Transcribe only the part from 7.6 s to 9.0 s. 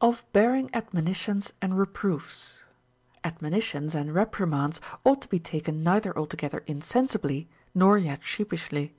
nor yet sheepishly.